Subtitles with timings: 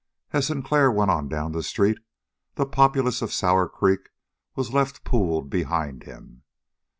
[0.33, 1.99] As Sinclair went on down the street,
[2.55, 4.09] the populace of Sour Creek
[4.55, 6.41] was left pooled behind him.